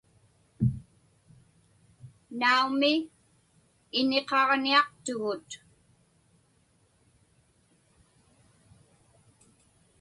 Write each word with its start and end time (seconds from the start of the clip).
Naumi, 2.39 2.93
iniqaġniaqtugut. 3.99 5.49